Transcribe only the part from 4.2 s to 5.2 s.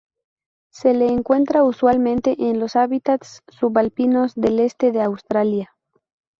del este de